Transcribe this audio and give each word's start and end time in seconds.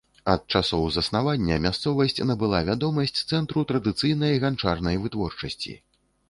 Ад 0.31 0.45
часоў 0.59 0.85
заснавання 0.95 1.57
мясцовасць 1.65 2.21
набыла 2.29 2.61
вядомасць 2.69 3.13
цэнтру 3.29 3.65
традыцыйнай 3.73 4.33
ганчарнай 4.47 4.99
вытворчасці. 5.05 5.77